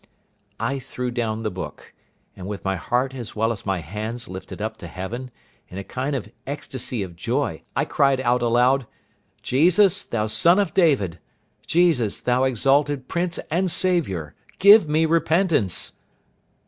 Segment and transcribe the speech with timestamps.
[0.59, 1.93] I threw down the book;
[2.35, 5.29] and with my heart as well as my hands lifted up to heaven,
[5.69, 8.87] in a kind of ecstasy of joy, I cried out aloud,
[9.43, 11.19] "Jesus, thou son of David!
[11.67, 14.33] Jesus, thou exalted Prince and Saviour!
[14.57, 15.93] give me repentance!"